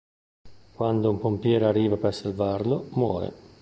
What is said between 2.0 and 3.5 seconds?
salvarlo, muore.